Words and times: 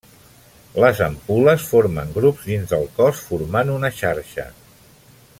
Les 0.83 1.01
ampul·les 1.07 1.67
formen 1.73 2.15
grups 2.15 2.47
dins 2.53 2.73
del 2.73 2.89
cos 2.95 3.21
formant 3.27 3.73
una 3.75 3.93
xarxa. 3.99 4.47